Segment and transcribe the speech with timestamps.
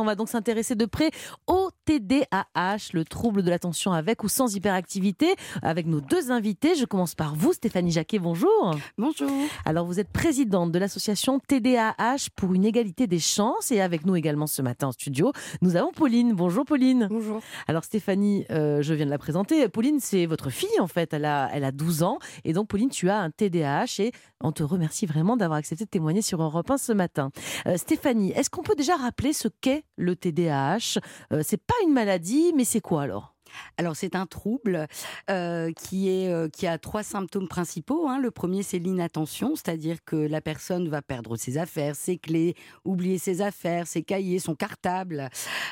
[0.00, 1.10] On va donc s'intéresser de près
[1.48, 6.74] au TDAH, le trouble de l'attention avec ou sans hyperactivité, avec nos deux invités.
[6.74, 8.76] Je commence par vous, Stéphanie Jacquet, bonjour.
[8.98, 9.30] Bonjour.
[9.64, 14.16] Alors, vous êtes présidente de l'association TDAH pour une égalité des chances et avec nous
[14.16, 15.32] également ce matin en studio,
[15.62, 16.34] nous avons Pauline.
[16.34, 17.06] Bonjour Pauline.
[17.08, 17.40] Bonjour.
[17.66, 19.66] Alors Stéphanie, euh, je viens de la présenter.
[19.68, 22.90] Pauline, c'est votre fille en fait, elle a, elle a 12 ans et donc Pauline,
[22.90, 24.12] tu as un TDAH et
[24.42, 27.30] on te remercie vraiment d'avoir accepté de témoigner sur Europe 1 ce matin.
[27.66, 31.00] Euh, Stéphanie, est-ce qu'on peut déjà rappeler ce qu'est le TDAH
[31.32, 33.34] euh, C'est pas une maladie, mais c'est quoi alors?
[33.76, 34.86] Alors c'est un trouble
[35.30, 38.08] euh, qui, est, euh, qui a trois symptômes principaux.
[38.08, 38.18] Hein.
[38.18, 43.18] Le premier c'est l'inattention, c'est-à-dire que la personne va perdre ses affaires, ses clés, oublier
[43.18, 45.28] ses affaires, ses cahiers, son cartable,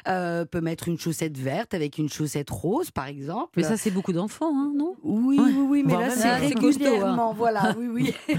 [0.09, 3.53] euh, peut mettre une chaussette verte avec une chaussette rose par exemple.
[3.57, 4.97] Mais ça c'est beaucoup d'enfants, hein, non?
[5.03, 6.37] Oui, oui, oui, mais Bon, là c'est hein.
[6.37, 7.33] régulièrement.
[7.33, 8.15] Voilà, oui, oui.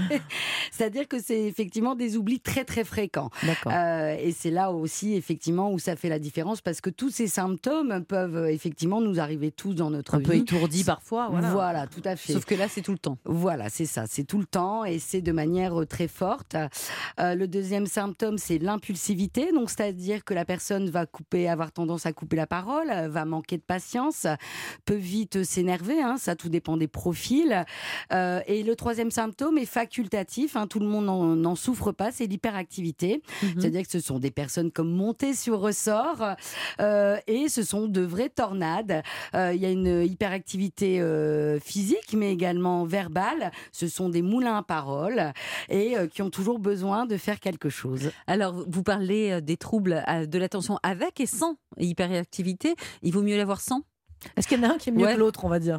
[0.70, 3.30] c'est-à-dire que c'est effectivement des oublis très très fréquents.
[3.42, 3.72] D'accord.
[3.72, 8.04] Et c'est là aussi effectivement où ça fait la différence parce que tous ces symptômes
[8.04, 10.40] peuvent effectivement nous arriver tous dans notre un peu vie.
[10.40, 11.28] étourdi parfois.
[11.30, 11.50] Voilà.
[11.50, 11.86] Voilà.
[11.86, 12.32] tout à fait.
[12.32, 13.18] Sauf que là c'est tout le temps.
[13.24, 16.56] Voilà, c'est ça, c'est tout le temps et c'est de manière euh, très forte.
[17.20, 22.06] Euh, le deuxième symptôme, c'est l'impulsivité, donc c'est-à-dire que la personne va couper, avoir tendance
[22.06, 24.26] à couper la parole, euh, va manquer de patience,
[24.84, 27.64] peut vite s'énerver, hein, ça tout dépend des profils.
[28.12, 32.26] Euh, et le troisième symptôme est facultatif, hein, tout le monde n'en souffre pas, c'est
[32.26, 33.22] l'hyperactivité.
[33.42, 33.48] Mhm.
[33.58, 36.36] C'est-à-dire que ce sont des personnes comme montées sur ressort
[36.80, 39.02] euh, et ce sont de vraies tornades.
[39.34, 43.50] Euh, Il y a une hyperactivité euh, physique mais également verbale.
[43.72, 45.32] Ce sont des moulins à parole
[45.68, 48.10] et euh, qui ont toujours besoin de faire quelque chose.
[48.26, 52.74] Alors vous parlez des troubles de l'attention avec et sans hyperactivité.
[53.02, 53.82] Il vaut mieux l'avoir sans?
[54.36, 55.14] Est-ce qu'il y en a un qui est mieux Ouais.
[55.14, 55.78] que l'autre, on va dire?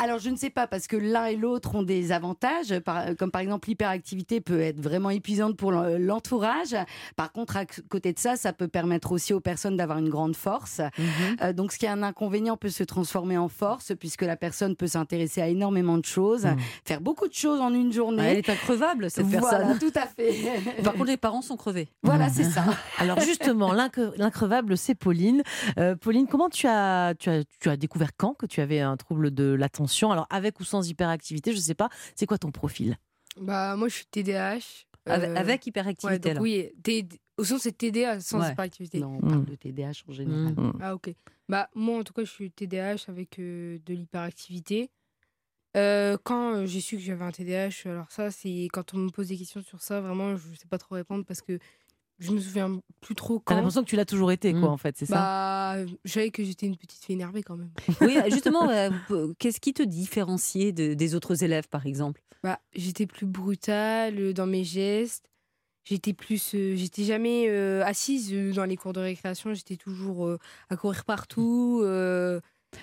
[0.00, 2.72] Alors je ne sais pas parce que l'un et l'autre ont des avantages,
[3.18, 6.76] comme par exemple l'hyperactivité peut être vraiment épuisante pour l'en- l'entourage.
[7.16, 10.36] Par contre, à côté de ça, ça peut permettre aussi aux personnes d'avoir une grande
[10.36, 10.80] force.
[11.42, 14.76] Euh, donc ce qui est un inconvénient peut se transformer en force puisque la personne
[14.76, 16.56] peut s'intéresser à énormément de choses, Mhm.
[16.84, 18.22] faire beaucoup de choses en une journée.
[18.22, 19.78] Elle est increvable cette voilà, personne.
[19.80, 20.32] tout à fait.
[20.84, 21.88] Par contre les parents sont crevés.
[22.04, 22.62] voilà, c'est ça.
[22.98, 25.42] Alors justement, l'incre- l'increvable, c'est Pauline.
[25.76, 28.96] Euh, Pauline, comment tu as, tu, as, tu as découvert quand que tu avais un
[28.96, 29.87] trouble de l'attention?
[30.10, 31.88] Alors avec ou sans hyperactivité, je ne sais pas.
[32.14, 32.96] C'est quoi ton profil?
[33.36, 34.84] Bah, moi, je suis TDAH.
[35.06, 36.42] Avec, euh, avec ouais, hyperactivité donc alors.
[36.42, 36.70] oui,
[37.38, 38.52] au sens, c'est TDA sans Ouais.
[38.52, 38.98] hyperactivité.
[39.00, 39.44] Non, on parle Mm.
[39.46, 40.52] de TDAH en général.
[40.54, 40.72] Mm.
[40.80, 41.14] Ah, ok.
[41.48, 44.90] Bah, moi, en tout cas, je suis TDAH avec euh, de l'hyperactivité.
[45.76, 49.28] Euh, quand j'ai su que j'avais un TDAH, alors ça, c'est quand on me pose
[49.28, 51.58] des questions sur ça, vraiment, je sais pas trop répondre parce que
[52.18, 53.54] je me souviens plus trop T'as quand.
[53.56, 54.72] l'impression que tu l'as toujours été, quoi, Mm.
[54.72, 57.70] en fait, c'est ça Bah, je savais que j'étais une petite fille énervée quand même.
[58.00, 58.90] Oui, justement, euh,
[59.38, 62.20] qu'est-ce qui te différenciait de- des autres élèves par exemple?
[62.42, 65.24] Bah, j'étais plus brutale euh, dans mes gestes.
[65.84, 69.54] J'étais plus, euh, j'étais jamais euh, assise dans les cours de récréation.
[69.54, 71.80] J'étais toujours euh, à courir partout.
[71.82, 72.40] Euh,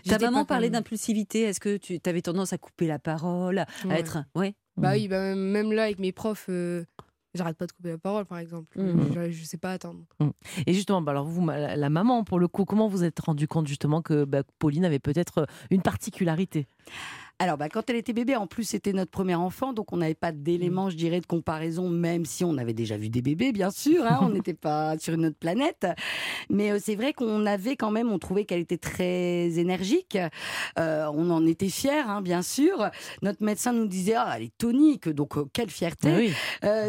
[0.07, 1.41] Ta maman parlait d'impulsivité?
[1.41, 3.99] Est-ce que tu avais tendance à couper la parole, à Ouais.
[3.99, 4.55] être ouais?
[4.77, 4.93] Bah Mm.
[4.93, 6.83] oui, bah, même- même là avec mes profs, euh,
[7.35, 8.79] j'arrête pas de couper la parole, par exemple.
[8.79, 9.13] Mhm.
[9.13, 9.99] Je, je sais pas attendre.
[10.65, 13.67] Et justement, bah alors vous, la maman, pour le coup, comment vous êtes rendu compte
[13.67, 16.67] justement que bah, Pauline avait peut-être euh, une particularité?
[17.39, 20.15] Alors, bah, quand elle était bébé, en plus, c'était notre premier enfant, donc on n'avait
[20.15, 23.71] pas d'éléments, je dirais, de comparaison, même si on avait déjà vu des bébés, bien
[23.71, 24.05] sûr.
[24.05, 25.85] hein, on n'était pas sur une autre planète.
[26.49, 30.17] Mais euh, c'est vrai qu'on avait quand même, on trouvait qu'elle était très énergique.
[30.79, 32.89] Euh, on en était fiers, hein, bien sûr.
[33.21, 36.15] Notre médecin nous disait, ah, elle est tonique, donc euh, quelle fierté.
[36.15, 36.33] Oui.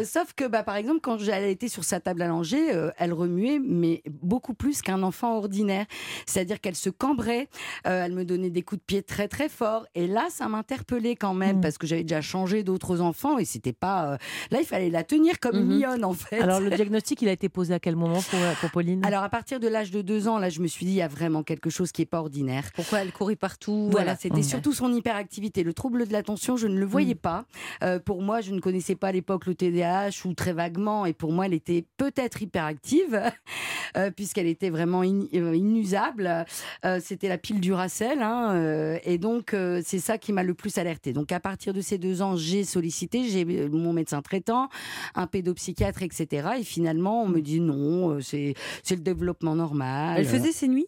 [0.05, 4.01] Sauf que, bah, par exemple, quand elle était sur sa table euh, elle remuait, mais
[4.09, 5.85] beaucoup plus qu'un enfant ordinaire.
[6.25, 7.47] C'est-à-dire qu'elle se cambrait,
[7.83, 9.85] elle me donnait des coups de pied très très forts.
[9.95, 11.61] Et là, ça m'interpellait quand même Mm.
[11.61, 14.13] parce que j'avais déjà changé d'autres enfants et c'était pas.
[14.13, 14.17] euh,
[14.51, 15.81] Là, il fallait la tenir comme une Mhm.
[15.81, 16.39] lionne en fait.
[16.39, 19.03] Alors le diagnostic, il a été posé à quel moment pour, euh, pour Pauline?
[19.05, 21.01] Alors, à partir de l'âge de deux ans, là, je me suis dit, il y
[21.01, 22.65] a vraiment quelque chose qui est pas ordinaire.
[22.75, 24.43] Pourquoi elle courait partout Voilà, c'était Mm.
[24.43, 25.63] surtout son hyperactivité.
[25.63, 27.45] Le trouble de l'attention, je ne le voyais pas.
[27.83, 31.05] Euh, pour moi, je ne connaissais pas à l'époque le TDAH ou très vaguement.
[31.05, 33.19] Et pour moi, elle était peut-être hyperactive,
[33.97, 36.45] euh, puisqu'elle était vraiment in- inusable.
[36.85, 38.21] Euh, c'était la pile du Racel.
[38.21, 41.13] hein, euh, et donc, c'est ça qui m'a le plus alertée.
[41.13, 44.69] Donc, à partir de ces deux ans, j'ai sollicité, j'ai euh, mon médecin traitant,
[45.15, 46.49] un pédopsychiatre, etc.
[46.59, 48.55] Et finalement, on me dit non, euh, c'est
[48.89, 50.19] le développement normal.
[50.19, 50.87] Elle faisait ses nuits?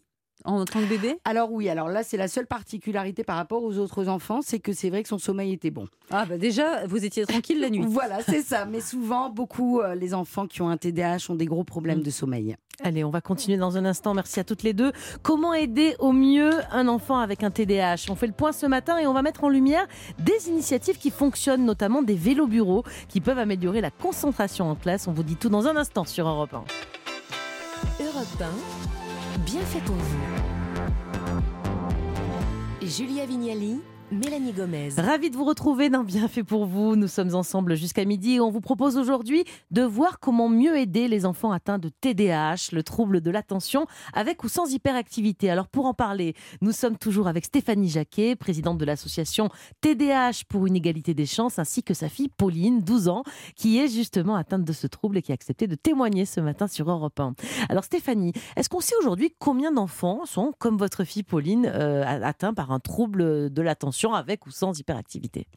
[0.54, 1.20] En tant que bébé?
[1.26, 4.74] Alors oui, alors là, c'est la seule particularité par rapport aux autres enfants, c'est que
[4.74, 5.88] c'est vrai que son sommeil était bon.
[6.12, 7.86] Ah bah déjà, vous étiez tranquille la nuit.
[8.00, 8.66] Voilà, c'est ça.
[8.66, 12.10] Mais souvent, beaucoup, euh, les enfants qui ont un TDAH ont des gros problèmes de
[12.10, 12.56] sommeil.
[12.82, 14.14] Allez, on va continuer dans un instant.
[14.14, 14.94] Merci à toutes les deux.
[15.22, 18.98] Comment aider au mieux un enfant avec un TDAH On fait le point ce matin
[18.98, 19.86] et on va mettre en lumière
[20.18, 25.08] des initiatives qui fonctionnent, notamment des vélos bureaux qui peuvent améliorer la concentration en classe.
[25.08, 26.64] On vous dit tout dans un instant sur Europe 1.
[28.00, 28.99] Europe Europe 1,
[29.46, 30.20] bien fait pour vous.
[32.82, 34.90] Julia Vignali Mélanie Gomez.
[34.98, 36.96] Ravi de vous retrouver dans Bien fait pour vous.
[36.96, 41.08] Nous sommes ensemble jusqu'à midi et on vous propose aujourd'hui de voir comment mieux aider
[41.08, 45.52] les enfants atteints de TDAH, le trouble de l'attention, avec ou sans hyperactivité.
[45.52, 49.50] Alors pour en parler, nous sommes toujours avec Stéphanie Jacquet, présidente de l'association
[49.82, 53.24] TDAH pour une égalité des chances, ainsi que sa fille Pauline, 12 ans,
[53.56, 56.68] qui est justement atteinte de ce trouble et qui a accepté de témoigner ce matin
[56.68, 57.36] sur Europe 1.
[57.70, 62.56] Alors Stéphanie, est-ce qu'on sait aujourd'hui combien d'enfants sont, comme votre fille Pauline, euh, atteints
[62.56, 63.99] par un trouble de l'attention?
[64.08, 65.48] Avec ou sans hyperactivité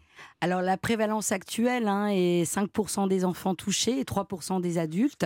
[0.43, 5.25] alors la prévalence actuelle hein, est 5% des enfants touchés et 3% des adultes.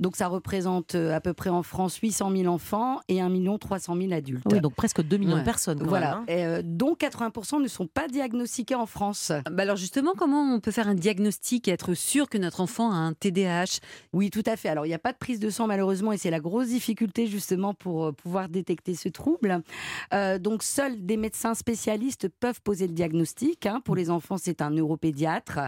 [0.00, 3.96] Donc ça représente euh, à peu près en France 800 000 enfants et 1 300
[3.96, 4.46] 000 adultes.
[4.50, 5.80] Oui, donc presque 2 millions de personnes.
[5.84, 6.24] voilà, hein.
[6.30, 9.30] euh, dont 80% ne sont pas diagnostiqués en France.
[9.50, 12.90] Bah alors justement, comment on peut faire un diagnostic et être sûr que notre enfant
[12.90, 13.78] a un TDAH
[14.12, 14.68] Oui, tout à fait.
[14.68, 17.28] Alors il n'y a pas de prise de sang malheureusement et c'est la grosse difficulté
[17.28, 19.62] justement pour euh, pouvoir détecter ce trouble.
[20.40, 24.70] donc seuls des médecins spécialistes peuvent poser le diagnostic hein, pour les enfants, c'est un
[24.70, 25.60] neuropédiatre,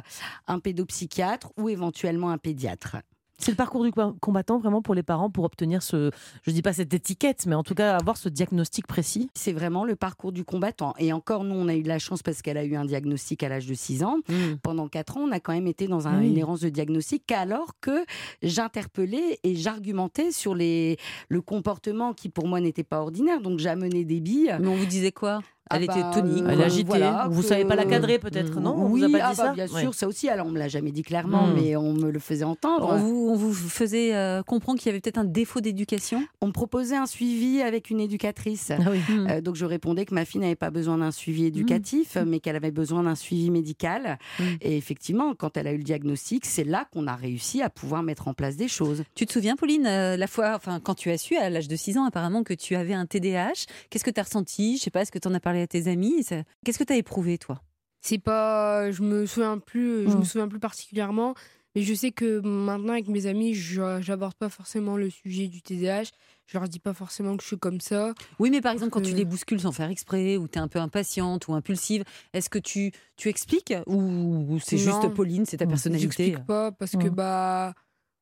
[0.46, 2.96] un pédopsychiatre ou éventuellement un pédiatre.
[3.42, 3.90] C'est le parcours du
[4.20, 6.12] combattant vraiment pour les parents pour obtenir ce,
[6.46, 9.30] je dis pas cette étiquette, mais en tout cas avoir ce diagnostic précis.
[9.34, 10.94] C'est vraiment le parcours du combattant.
[10.98, 13.42] Et encore, nous, on a eu de la chance parce qu'elle a eu un diagnostic
[13.42, 14.18] à l'âge de 6 ans.
[14.28, 14.34] Mmh.
[14.62, 18.04] Pendant 4 ans, on a quand même été dans une errance de diagnostic alors que
[18.42, 20.96] j'interpellais et j'argumentais sur les,
[21.28, 23.40] le comportement qui pour moi n'était pas ordinaire.
[23.40, 24.56] Donc j'amenais des billes.
[24.60, 25.40] Mais on vous disait quoi?
[25.72, 26.44] Ah elle était bah, tonique.
[26.48, 27.00] Elle agitait.
[27.30, 28.76] vous ne savez pas la cadrer peut-être, non?
[28.90, 29.52] Oui, vous a pas ah dit bah, ça?
[29.52, 30.28] bien sûr, ça aussi.
[30.28, 31.54] Alors on me l'a jamais dit clairement, Hmm.
[31.54, 32.88] mais on me le faisait entendre.
[32.92, 36.22] On vous, on vous faisait euh, comprendre qu'il y avait peut-être un défaut d'éducation?
[36.40, 38.70] On me proposait un suivi avec une éducatrice.
[38.70, 38.98] Ah oui.
[39.08, 39.26] Hmm.
[39.30, 42.24] Euh, donc je répondais que ma fille n'avait pas besoin d'un suivi éducatif, Hmm.
[42.28, 44.18] mais qu'elle avait besoin d'un suivi médical.
[44.60, 48.02] Et effectivement, quand elle a eu le diagnostic, c'est là qu'on a réussi à pouvoir
[48.02, 49.02] mettre en place des choses.
[49.14, 51.76] Tu te souviens, Pauline, euh, la fois, enfin, quand tu as su à l'âge de
[51.76, 54.76] 6 ans apparemment que tu avais un TDAH, qu'est-ce que tu as ressenti?
[54.76, 56.84] Je sais pas, est-ce que tu en as parlé à tes amis Ça- Qu'est-ce que
[56.84, 57.60] tu as éprouvé, toi?
[58.00, 60.18] C'est pas, je me souviens plus, je Mm.
[60.20, 61.34] me souviens plus particulièrement,
[61.76, 65.62] mais je sais que maintenant avec mes amis, je- j'aborde pas forcément le sujet du
[65.62, 66.10] TDAH.
[66.46, 68.12] Je leur dis pas forcément que je suis comme ça.
[68.40, 69.16] Oui, mais par exemple, quand tu Euh.
[69.16, 72.02] les bouscules sans faire exprès, ou tu es un peu impatiente ou impulsive,
[72.34, 75.68] est-ce que tu, tu expliques Ou, c'est juste Pauline, c'est ta Mm.
[75.68, 76.24] personnalité?
[76.24, 77.14] J'explique pas parce que Mm.
[77.14, 77.72] bah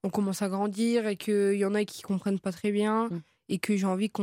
[0.04, 3.08] on commence à grandir et qu'il y en a qui comprennent pas très bien.
[3.50, 4.22] Et que j'ai envie qu'on.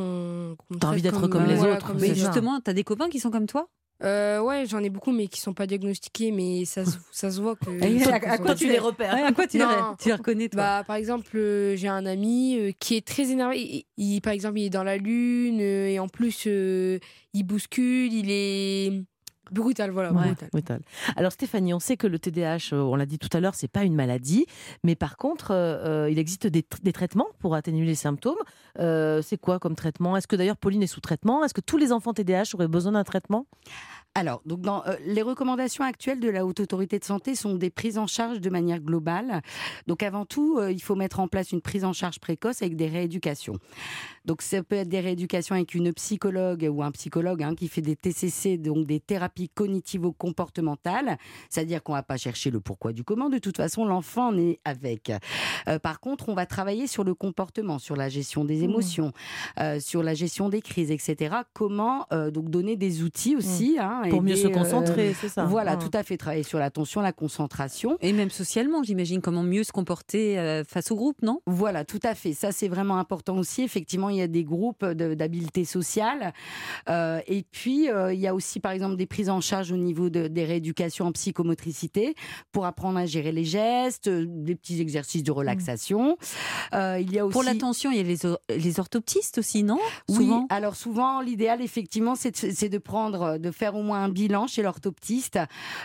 [0.70, 2.84] me T'as envie d'être comme les voilà, autres, comme Mais les justement, tu as des
[2.84, 3.68] copains qui sont comme toi?
[4.04, 7.42] Euh, ouais, j'en ai beaucoup, mais qui sont pas diagnostiqués, mais ça, se- ça se
[7.42, 7.72] voit que.
[7.84, 9.14] Et à- quoi tu les repères?
[9.26, 9.66] À quoi tu, les,
[10.00, 10.62] tu les reconnais, toi?
[10.62, 13.60] Bah, par exemple, euh, j'ai un ami euh, qui est très énervé.
[13.60, 13.86] Il,
[14.16, 17.00] il- par exemple, il est dans la lune euh, et en plus, euh,
[17.34, 19.04] il bouscule, il est
[19.50, 20.50] brutal, voilà, Ouais, brutal.
[20.52, 20.82] brutal.
[21.16, 23.70] Alors Stéphanie, on sait que le TDAH, euh, on l'a dit tout à l'heure, c'est
[23.70, 24.46] pas une maladie,
[24.84, 28.36] mais par contre, euh, euh, il existe des traitements pour atténuer les symptômes.
[28.80, 30.18] Euh, c'est quoi comme traitement?
[30.18, 31.44] Est-ce que d'ailleurs Pauline est sous traitement?
[31.44, 33.46] Est-ce que tous les enfants TDAH auraient besoin d'un traitement?
[34.16, 37.70] Alors, donc dans, euh, les recommandations actuelles de la Haute Autorité de Santé sont des
[37.70, 39.42] prises en charge de manière globale.
[39.86, 42.76] Donc, avant tout, euh, il faut mettre en place une prise en charge précoce avec
[42.76, 43.58] des rééducations.
[44.26, 47.82] Donc, ça peut être des rééducations avec une psychologue ou un psychologue hein, qui fait
[47.82, 51.20] des TCC, donc des thérapies cognitivo-comportementales.
[51.50, 53.30] C'est-à-dire qu'on va pas chercher le pourquoi du comment.
[53.30, 55.12] De toute façon, l'enfant est avec.
[55.84, 58.64] Par contre, on va travailler sur le comportement, sur la gestion des
[59.60, 61.36] euh, sur la gestion des crises, etc.
[61.54, 65.46] Comment euh, donc donner des outils aussi hein, Pour mieux se euh, concentrer, c'est ça
[65.46, 65.80] voilà, Mmh.
[65.80, 66.18] tout à fait.
[66.18, 67.98] Travailler sur l'attention, la concentration.
[68.02, 71.42] Et même socialement, j'imagine, comment mieux se comporter face au groupe, non?
[71.46, 72.34] Voilà, tout à fait.
[72.34, 73.62] Ça, c'est vraiment important aussi.
[73.64, 76.34] Effectivement, il y a des groupes de- d'habileté sociale.
[76.90, 80.28] Et puis, il y a aussi, par exemple, des prises en charge au niveau de-
[80.28, 82.16] des rééducations en psychomotricité
[82.52, 86.18] pour apprendre à gérer les gestes, des petits exercices de relaxation.
[86.74, 87.34] Il y a aussi...
[87.34, 88.18] Pour l'attention, il y a les,
[88.50, 89.78] les orthoptistes aussi, non?
[90.10, 94.62] Oui, alors souvent, l'idéal, effectivement, c'est de, prendre, de faire au moins un bilan chez
[94.62, 95.40] l'orthoptiste,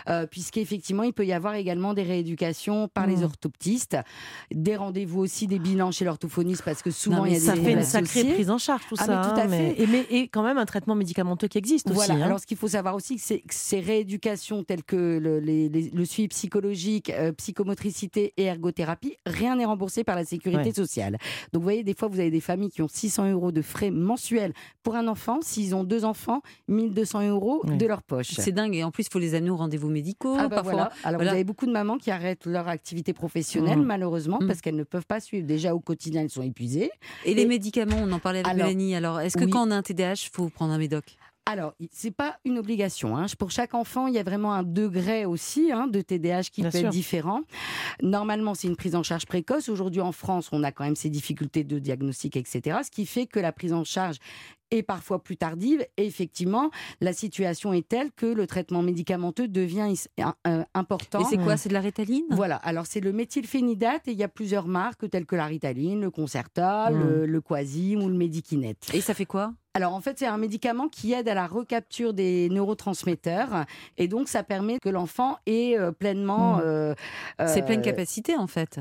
[0.09, 3.23] euh, puisqu'effectivement, il peut y avoir également des rééducations par les Mmh.
[3.23, 3.97] orthoptistes,
[4.51, 7.45] des rendez-vous aussi, des bilans chez l'orthophoniste, parce que souvent, Non, il y a des
[7.45, 9.15] Ça fait une sacrée prise en charge, tout Ah, ça.
[9.15, 9.81] mais tout à hein, mais- fait.
[9.83, 12.13] Et, mais, et quand même un traitement médicamenteux qui existe Voilà.
[12.13, 12.21] aussi.
[12.21, 12.25] hein.
[12.25, 15.89] Alors, ce qu'il faut savoir aussi, c'est que ces rééducations telles que le, les- les-
[15.89, 20.73] le suivi psychologique, euh, psychomotricité et ergothérapie, rien n'est remboursé par la sécurité Ouais.
[20.73, 21.17] sociale.
[21.51, 23.91] Donc, vous voyez, des fois, vous avez des familles qui ont 600 euros de frais
[23.91, 25.39] mensuels pour un enfant.
[25.41, 28.31] S'ils ont deux enfants, 1200 euros de leur poche.
[28.37, 28.75] C'est dingue.
[28.75, 30.35] Et en plus, il faut les amener aux rendez-vous médicaux.
[30.37, 30.71] Ah bah parfois.
[30.73, 30.83] voilà.
[31.03, 31.31] Alors voilà.
[31.31, 33.83] vous avez beaucoup de mamans qui arrêtent leur activité professionnelle Mmh.
[33.85, 34.47] malheureusement Mmh.
[34.47, 35.45] parce qu'elles ne peuvent pas suivre.
[35.47, 36.91] Déjà au quotidien elles sont épuisées.
[37.25, 38.95] Et les Et- médicaments, on en parlait avec Alors, Mélanie.
[38.95, 39.49] Alors, est-ce que oui.
[39.51, 41.17] quand on a un TDAH, il faut prendre un médoc?
[41.45, 43.17] Alors, c'est pas une obligation.
[43.17, 43.25] hein.
[43.37, 46.71] Pour chaque enfant, il y a vraiment un degré aussi hein, de TDAH qui Bien
[46.71, 46.87] peut sûr.
[46.87, 47.41] être différent.
[48.01, 49.67] Normalement, c'est une prise en charge précoce.
[49.67, 52.79] Aujourd'hui, en France, on a quand même ces difficultés de diagnostic, etc.
[52.85, 54.17] Ce qui fait que la prise en charge
[54.71, 55.85] est parfois plus tardive.
[55.97, 61.19] Et effectivement, la situation est telle que le traitement médicamenteux devient un- euh, important.
[61.19, 61.57] Et c'est quoi?
[61.57, 62.25] C'est de la rétaline?
[62.31, 66.01] Voilà, alors c'est le méthylphénidate et il y a plusieurs marques telles que la Ritaline,
[66.01, 68.75] le Concerta, le, le Quasim ou le Medikinet.
[68.93, 69.53] Et ça fait quoi?
[69.75, 73.65] Alors en fait, c'est un médicament qui aide à la recapture des neurotransmetteurs
[73.97, 76.57] et donc ça permet que l'enfant ait euh, pleinement.
[76.57, 76.61] Mm.
[76.63, 76.95] euh,
[77.47, 78.79] C'est euh, pleine capacité en fait.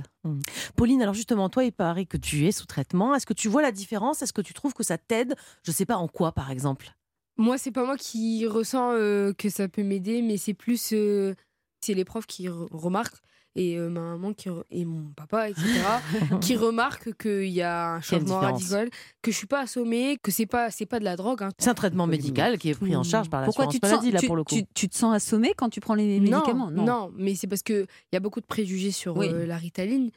[0.77, 3.15] Pauline, alors justement, toi, il paraît que tu es sous traitement.
[3.15, 4.23] Est-ce que tu vois la différence?
[4.23, 5.35] Est-ce que tu trouves que ça t'aide?
[5.65, 6.93] Je sais pas en quoi, par exemple?
[7.37, 11.35] Moi, c'est pas moi qui ressens euh, que ça peut m'aider, mais c'est plus euh,
[11.81, 13.23] c'est les profs qui re- remarquent
[13.55, 15.67] et euh, ma maman qui re- et mon papa, etc.,
[16.41, 18.89] qui remarquent qu'il y a un changement radical,
[19.21, 21.43] que je suis pas assommée, que c'est pas c'est pas de la drogue.
[21.43, 21.51] hein.
[21.59, 23.93] C'est un traitement médical qui est pris en charge par Pourquoi l'assurance tu te, sens,
[23.97, 24.55] maladie, là, tu, pour le coup.
[24.55, 26.71] tu- tu te sens assommé quand tu prends les médicaments?
[26.71, 29.29] Non, mais c'est parce que il y a beaucoup de préjugés sur Oui.
[29.31, 30.11] euh, la Ritaline.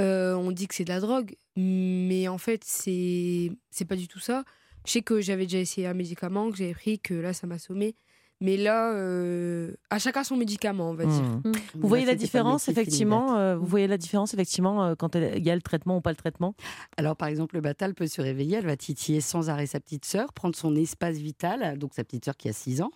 [0.00, 4.06] Euh, on dit que c'est de la drogue, mais en fait, c'est c'est pas du
[4.06, 4.44] tout ça.
[4.86, 7.58] Je sais que j'avais déjà essayé un médicament que j'avais pris, que là, ça m'a
[7.58, 7.96] sommé.
[8.40, 11.22] Mais là, euh, à chacun son médicament, on va dire.
[11.22, 11.42] Hmm.
[11.48, 11.52] Mmh.
[11.74, 15.38] Vous voyez Là, la différence, effectivement euh, Vous voyez la différence, effectivement, euh, quand elle-
[15.38, 16.54] il y a le traitement ou pas le traitement?
[16.96, 20.04] Alors, par exemple, le batal peut se réveiller, elle va titiller sans arrêt sa petite
[20.04, 22.92] sœur, prendre son espace vital, donc sa petite sœur qui a 6 ans,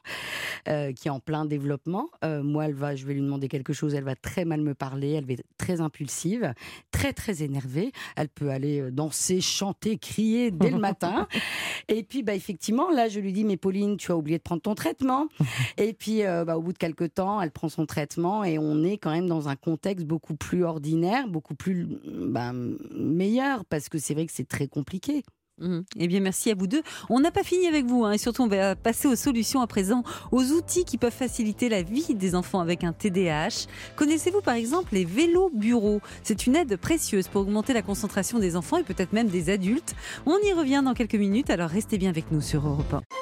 [0.69, 2.09] euh, qui est en plein développement.
[2.25, 4.75] Euh, moi, elle va, je vais lui demander quelque chose, elle va très mal me
[4.75, 6.55] parler, elle va être très impulsive,
[6.93, 7.91] très, très énervée.
[8.17, 11.27] Elle peut aller euh, danser, chanter, crier dès le matin.
[11.89, 14.63] Et puis, bah, effectivement, là, je lui dis, mais Pauline, tu as oublié de prendre
[14.63, 15.27] ton traitement.
[15.79, 18.83] Et puis, euh, bah, au bout de quelques temps, elle prend son traitement et on
[18.85, 23.99] est quand même dans un contexte beaucoup plus ordinaire, beaucoup plus bah, meilleur, parce que
[23.99, 25.23] c'est vrai que c'est très compliqué.
[25.61, 25.85] Mhm.
[25.99, 26.83] Eh bien, merci à vous deux.
[27.09, 29.67] On n'a pas fini avec vous, hein, et surtout, on va passer aux solutions à
[29.67, 33.67] présent, aux outils qui peuvent faciliter la vie des enfants avec un TDAH.
[33.97, 38.57] Connaissez-vous par exemple les vélos bureaux C'est une aide précieuse pour augmenter la concentration des
[38.57, 39.95] enfants et peut-être même des adultes.
[40.27, 43.22] On y revient dans quelques minutes, alors restez bien avec nous sur Europe 1.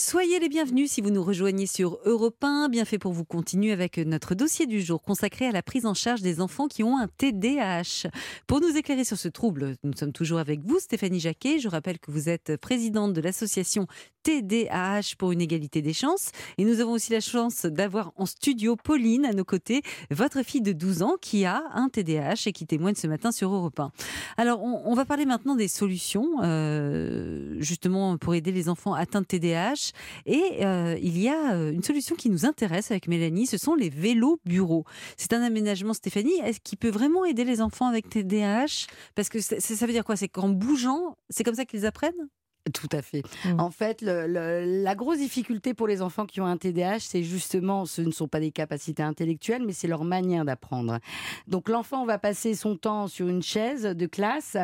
[0.00, 2.68] Soyez les bienvenus si vous nous rejoignez sur Europe 1.
[2.68, 5.94] Bien fait pour vous continuer avec notre dossier du jour consacré à la prise en
[5.94, 8.08] charge des enfants qui ont un TDAH.
[8.46, 11.58] Pour nous éclairer sur ce trouble, nous sommes toujours avec vous, Stéphanie Jacquet.
[11.58, 13.88] Je rappelle que vous êtes présidente de l'association
[14.22, 16.30] TDAH pour une égalité des chances.
[16.58, 20.60] Et nous avons aussi la chance d'avoir en studio Pauline à nos côtés, votre fille
[20.60, 23.90] de 12 ans qui a un TDAH et qui témoigne ce matin sur Europe 1.
[24.36, 29.26] Alors, on, va parler maintenant des solutions, euh, justement pour aider les enfants atteints de
[29.26, 29.87] TDAH.
[30.26, 33.74] Et euh, il y a euh, une solution qui nous intéresse avec Mélanie, ce sont
[33.74, 34.84] les vélos bureaux.
[35.16, 39.40] C'est un aménagement, Stéphanie, est-ce qu'il peut vraiment aider les enfants avec TDAH Parce que
[39.40, 40.16] ça veut dire quoi?
[40.16, 42.28] C'est qu'en bougeant, c'est comme ça qu'ils apprennent?
[42.72, 43.22] Tout à fait.
[43.44, 43.60] Mm.
[43.60, 47.22] En fait, le- le- la grosse difficulté pour les enfants qui ont un TDAH, c'est
[47.22, 50.98] justement, ce ne sont pas des capacités intellectuelles, mais c'est leur manière d'apprendre.
[51.46, 54.56] Donc l'enfant va passer son temps sur une chaise de classe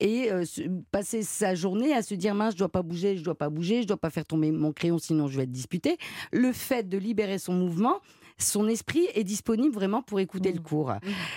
[0.00, 3.24] et euh, se- passer sa journée à se dire mince, je dois pas bouger, je
[3.24, 5.98] dois pas bouger, je dois pas faire tomber mon crayon, sinon je vais être disputé.
[6.32, 8.00] Le fait de libérer son mouvement,
[8.42, 10.92] son esprit est disponible vraiment pour écouter le cours.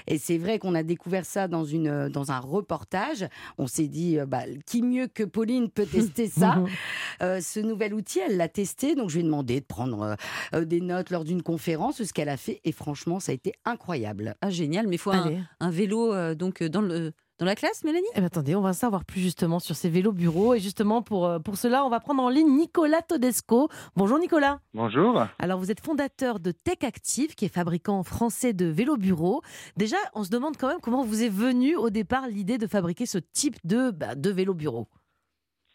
[0.07, 3.27] Et c'est vrai qu'on a découvert ça dans, une, euh, dans un reportage.
[3.57, 6.63] On s'est dit, euh, bah, qui mieux que Pauline peut tester ça
[7.21, 8.95] Euh, Ce nouvel outil, elle l'a testé.
[8.95, 10.15] Donc je lui ai demandé de prendre
[10.53, 12.59] euh, des notes lors d'une conférence, ce qu'elle a fait.
[12.63, 14.35] Et franchement, ça a été incroyable.
[14.41, 17.83] Ah, génial, mais il faut un, un vélo euh, donc dans, le, dans la classe,
[17.83, 18.05] Mélanie?
[18.15, 20.53] Eh bien, attendez, on va savoir plus justement sur ces vélos bureaux.
[20.53, 23.69] Et justement, pour, euh, pour cela, on va prendre en ligne Nicolas Todesco.
[23.95, 24.59] Bonjour Nicolas.
[24.73, 25.25] Bonjour.
[25.39, 29.41] Alors, vous êtes fondateur de Tech Active, qui est fabricant français de vélos bureaux.
[29.77, 33.05] Déjà, on se demande quand même comment vous est venue au départ l'idée de fabriquer
[33.05, 34.87] ce type de, bah, de vélo bureau.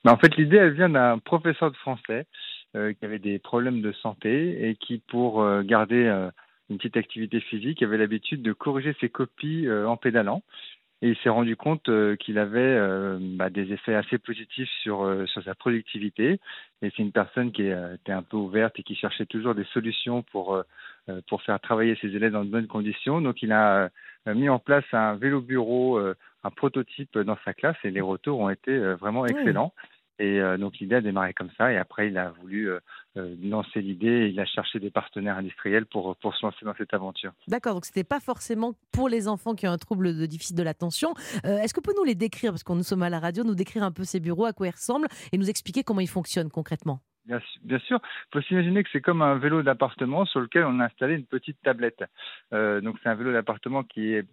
[0.04, 2.26] Ben, En fait, l'idée, elle vient d'un professeur de français
[2.76, 6.30] euh, qui avait des problèmes de santé et qui, pour euh, garder euh,
[6.70, 10.42] une petite activité physique, avait l'habitude de corriger ses copies euh, en pédalant.
[11.00, 15.02] Et il s'est rendu compte euh, qu'il avait euh, bah, des effets assez positifs sur,
[15.02, 16.40] euh, sur sa productivité.
[16.82, 19.64] Et c'est une personne qui euh, était un peu ouverte et qui cherchait toujours des
[19.72, 20.62] solutions pour, euh,
[21.08, 23.20] euh, pour faire travailler ses élèves dans de bonnes conditions.
[23.20, 23.90] Donc il a
[24.26, 28.00] euh, mis en place un vélo bureau, euh, un prototype dans sa classe et les
[28.00, 29.30] retours ont été euh, vraiment Oui.
[30.18, 32.80] Et euh, donc l'idée a démarré comme ça et après il a voulu euh,
[33.16, 36.92] euh, lancer l'idée il a cherché des partenaires industriels pour, pour se lancer dans cette
[36.92, 37.32] aventure.
[37.46, 40.62] D'accord, donc c'était pas forcément pour les enfants qui ont un trouble de déficit de
[40.62, 41.14] l'attention.
[41.44, 43.54] Est-ce que vous pouvez nous les décrire, parce qu'on nous sommes à la radio, nous
[43.54, 46.50] décrire un peu ces bureaux, à quoi ils ressemblent, et nous expliquer comment ils fonctionnent
[46.50, 47.00] concrètement?
[47.62, 50.86] Bien, sûr, il faut s'imaginer que c'est comme un vélo d'appartement sur lequel on a
[50.86, 52.02] installé une petite tablette.
[52.54, 54.26] Euh, donc c'est un vélo d'appartement qui est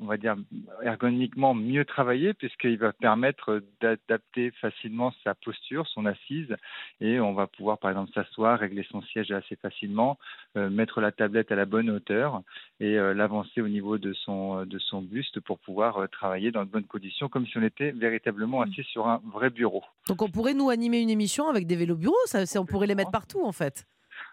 [0.00, 0.36] on va dire,
[0.82, 6.54] ergonomiquement mieux travailler puisqu'il va permettre d'adapter facilement sa posture, son assise,
[7.00, 10.18] et on va pouvoir par exemple s'asseoir, régler son siège assez facilement,
[10.56, 12.42] euh, mettre la tablette à la bonne hauteur
[12.80, 16.64] et euh, l'avancer au niveau de son, de son buste pour pouvoir euh, travailler dans
[16.64, 19.82] de bonnes conditions comme si on était véritablement assis sur un vrai bureau.
[20.08, 22.94] Donc on pourrait nous animer une émission avec des vélos bureaux, ça, on pourrait les
[22.94, 23.86] mettre partout en fait.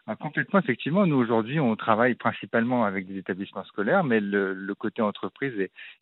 [0.05, 1.07] Ah, complètement, effectivement.
[1.07, 5.53] Nous, aujourd'hui, on travaille principalement avec des établissements scolaires, mais le, côté entreprise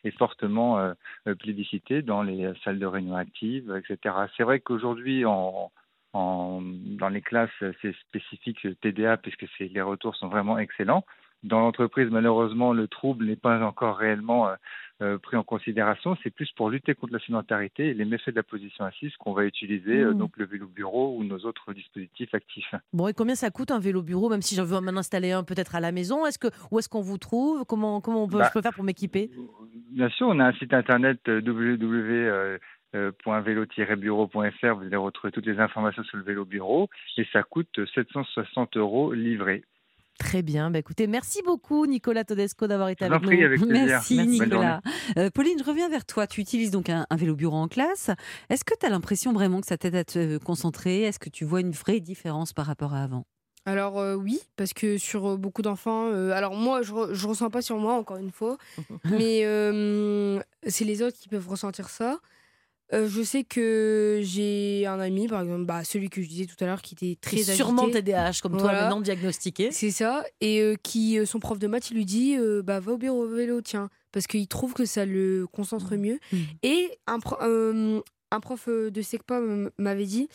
[0.04, 0.92] est, fortement euh,
[1.28, 4.16] euh, plébiscité dans les salles de réunion actives, etc.
[4.36, 5.70] C'est vrai qu'aujourd'hui, en,
[6.14, 11.04] dans les classes, c'est spécifique TDA, puisque les retours sont vraiment excellents.
[11.42, 14.54] Dans l'entreprise, malheureusement, le trouble n'est pas encore réellement euh,
[15.02, 16.16] euh, pris en considération.
[16.22, 19.32] C'est plus pour lutter contre la sédentarité et les méfaits de la position assise qu'on
[19.32, 20.18] va utiliser euh, mmh.
[20.18, 22.74] donc le vélo bureau ou nos autres dispositifs actifs.
[22.92, 25.42] Bon, et combien ça coûte un vélo bureau, même si j'en veux m'en installer un
[25.42, 28.38] peut-être à la maison Est-ce que où est-ce qu'on vous trouve Comment comment on peut,
[28.38, 29.30] je bah, peux faire pour m'équiper
[29.90, 32.58] Bien sûr, on a un site internet www
[32.92, 38.76] bureaufr vous allez retrouver toutes les informations sur le vélo bureau et ça coûte 760
[38.76, 39.64] euros livré.
[40.22, 40.70] Très bien.
[40.70, 43.66] Bah, écoutez, merci beaucoup Nicolas Todesco d'avoir été avec nous.
[43.66, 44.80] merci, Nicolas.
[45.18, 46.28] Euh, Pauline, je reviens vers toi.
[46.28, 48.08] Tu utilises donc un, vélo bureau en classe.
[48.48, 51.02] Est-ce que tu as l'impression vraiment que ça t'aide à te concentrer?
[51.02, 53.24] Est-ce que tu vois une vraie différence par rapport à avant?
[53.66, 57.62] Alors euh, oui, parce que sur euh, beaucoup d'enfants, alors moi je, ne ressens pas
[57.62, 58.58] sur moi encore une fois,
[59.04, 59.42] mais
[60.66, 62.20] c'est les autres qui peuvent ressentir ça.
[62.92, 66.62] Euh, je sais que j'ai un ami, par exemple, bah, celui que je disais tout
[66.62, 67.54] à l'heure, qui était très agité.
[67.54, 69.70] Sûrement TDAH, comme toi, maintenant diagnostiqué.
[69.72, 70.24] C'est ça.
[70.40, 73.26] Et euh, qui, euh, son prof de maths, il lui dit bah, va au bureau
[73.26, 73.88] vélo, tiens.
[74.12, 76.00] Parce qu'il trouve que ça le concentre mmh.
[76.00, 76.18] mieux.
[76.32, 76.36] Mmh.
[76.62, 77.18] Et un,
[78.30, 79.40] un prof de SECPA
[79.78, 80.28] m'avait dit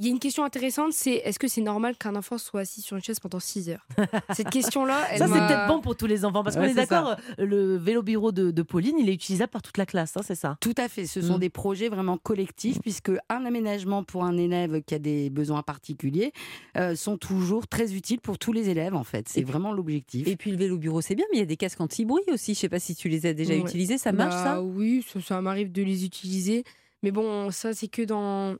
[0.00, 2.82] il y a une question intéressante, c'est est-ce que c'est normal qu'un enfant soit assis
[2.82, 3.86] sur une chaise pendant 6 heures?
[4.32, 7.14] Cette question-là, ça c'est peut-être bon pour tous les enfants parce qu'on est, d'accord.
[7.38, 10.56] Le vélo bureau de, Pauline, il est utilisable par toute la classe, hein, c'est ça?
[10.60, 11.06] Tout à fait.
[11.06, 11.40] Ce sont mm.
[11.40, 16.32] des projets vraiment collectifs puisque un aménagement pour un élève qui a des besoins particuliers
[16.76, 19.28] euh, sont toujours très utiles pour tous les élèves en fait.
[19.28, 20.26] C'est vraiment l'objectif.
[20.26, 22.54] Et puis le vélo bureau c'est bien, mais il y a des casques anti-bruit aussi.
[22.54, 23.98] Je sais pas si tu les as déjà utilisés.
[23.98, 24.62] Ça marche bah ça?
[24.62, 26.64] Oui, ça m'arrive de les utiliser.
[27.04, 28.56] Mais bon, ça c'est que dans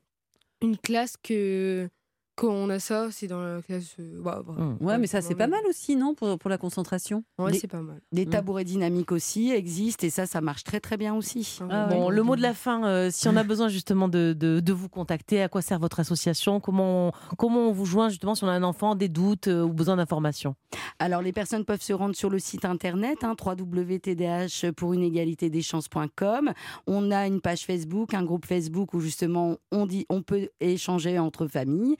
[0.64, 1.88] une classe que
[2.36, 3.94] quand on a ça, c'est dans la classe.
[4.00, 4.76] Euh, bah, mmh.
[4.80, 7.24] Ouais, mais ça, c'est pas mal aussi, non pour, pour la concentration?
[7.38, 8.00] Ouais, c'est pas mal.
[8.12, 8.30] Des mmh.
[8.30, 11.58] tabourets dynamiques aussi existent et ça, ça marche très très bien aussi.
[11.70, 14.72] Ah bon, le mot de la fin, euh, si on a besoin justement de, de,
[14.72, 16.58] vous contacter, à quoi sert votre association?
[16.58, 19.62] Comment on, comment on vous joint justement si on a un enfant, des doutes euh,
[19.62, 20.56] ou besoin d'informations?
[20.98, 25.50] Alors, les personnes peuvent se rendre sur le site internet hein, www.tdh pour une égalité
[25.50, 26.52] des chances.com.
[26.86, 31.18] On a une page Facebook, un groupe Facebook où justement on, dit, on peut échanger
[31.18, 31.96] entre familles.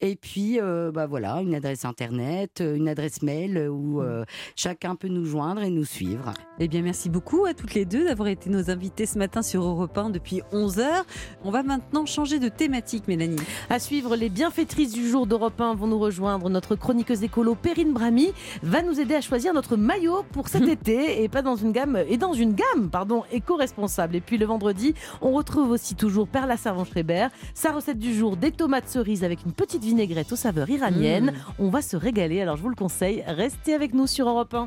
[0.00, 4.24] Et puis, euh, bah voilà, une adresse internet, euh, une adresse mail où euh,
[4.56, 6.34] chacun peut nous joindre et nous suivre.
[6.58, 9.64] Eh bien, merci beaucoup à toutes les deux d'avoir été nos invités ce matin sur
[9.64, 11.02] Europe 1 depuis 11 h
[11.44, 13.36] On va maintenant changer de thématique, Mélanie.
[13.70, 16.50] À suivre, les bienfaitrices du jour d'Europe 1 vont nous rejoindre.
[16.50, 21.22] Notre chroniqueuse écolo, Perrine Brami, va nous aider à choisir notre maillot pour cet été
[21.22, 24.16] et pas dans une gamme, et dans une gamme, pardon, éco-responsable.
[24.16, 28.52] Et puis le vendredi, on retrouve aussi toujours Perla Servan-Schreiber, sa recette du jour, des
[28.52, 31.32] tomates cerises avec une petite petite vinaigrette aux saveurs iraniennes.
[31.32, 31.52] Mmh.
[31.58, 34.66] On va se régaler, alors je vous le conseille, restez avec nous sur Europe 1.